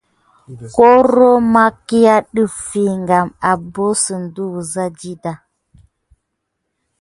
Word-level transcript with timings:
Koro 0.75 1.31
makia 1.53 2.15
ɗefi 2.33 2.83
abosune 3.51 4.27
de 4.33 4.41
wuza 4.51 4.83
ɗiɗa. 4.99 5.33